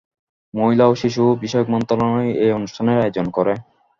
[0.53, 3.53] মহিলা ও শিশু বিষয়ক মন্ত্রণালয় এ অনুষ্ঠানের আয়োজন করে।